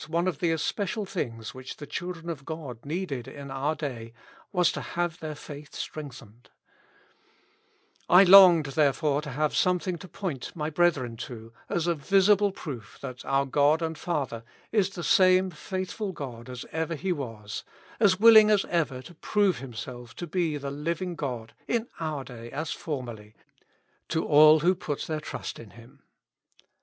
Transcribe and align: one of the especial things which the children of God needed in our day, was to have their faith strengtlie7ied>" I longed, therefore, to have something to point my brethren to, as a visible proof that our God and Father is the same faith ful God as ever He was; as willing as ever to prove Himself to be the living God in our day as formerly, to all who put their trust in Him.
one 0.09 0.27
of 0.27 0.39
the 0.39 0.51
especial 0.51 1.05
things 1.05 1.53
which 1.53 1.77
the 1.77 1.85
children 1.85 2.27
of 2.27 2.43
God 2.43 2.83
needed 2.83 3.27
in 3.27 3.51
our 3.51 3.75
day, 3.75 4.13
was 4.51 4.71
to 4.71 4.81
have 4.81 5.19
their 5.19 5.35
faith 5.35 5.73
strengtlie7ied>" 5.73 6.47
I 8.19 8.23
longed, 8.23 8.65
therefore, 8.73 9.21
to 9.21 9.29
have 9.29 9.55
something 9.55 9.99
to 9.99 10.07
point 10.07 10.55
my 10.55 10.71
brethren 10.71 11.17
to, 11.17 11.53
as 11.69 11.85
a 11.85 11.93
visible 11.93 12.51
proof 12.51 12.97
that 13.03 13.23
our 13.25 13.45
God 13.45 13.83
and 13.83 13.95
Father 13.95 14.43
is 14.71 14.89
the 14.89 15.03
same 15.03 15.51
faith 15.51 15.91
ful 15.91 16.13
God 16.13 16.49
as 16.49 16.65
ever 16.71 16.95
He 16.95 17.11
was; 17.11 17.63
as 17.99 18.19
willing 18.19 18.49
as 18.49 18.65
ever 18.69 19.03
to 19.03 19.13
prove 19.13 19.59
Himself 19.59 20.15
to 20.15 20.25
be 20.25 20.57
the 20.57 20.71
living 20.71 21.13
God 21.13 21.53
in 21.67 21.87
our 21.99 22.23
day 22.23 22.49
as 22.49 22.71
formerly, 22.71 23.35
to 24.09 24.25
all 24.25 24.61
who 24.61 24.73
put 24.73 25.01
their 25.03 25.21
trust 25.21 25.59
in 25.59 25.69
Him. 25.69 26.01